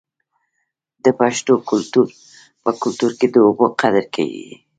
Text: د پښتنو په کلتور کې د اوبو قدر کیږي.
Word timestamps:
د 1.03 1.05
پښتنو 1.19 1.55
په 2.63 2.69
کلتور 2.81 3.11
کې 3.19 3.27
د 3.29 3.35
اوبو 3.47 3.65
قدر 3.79 4.05
کیږي. 4.15 4.51